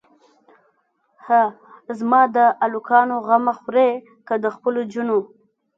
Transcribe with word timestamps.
هه 1.27 1.43
زما 1.99 2.21
د 2.35 2.37
الکانو 2.65 3.15
غمه 3.27 3.53
خورې 3.59 3.89
که 4.27 4.33
د 4.43 4.45
خپلو 4.55 4.81
جونو. 4.93 5.17